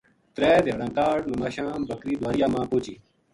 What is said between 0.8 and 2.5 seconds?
کاہڈ نماشاں بکری دواریاں